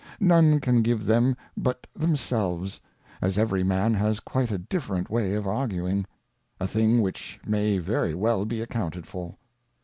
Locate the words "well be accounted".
8.15-9.05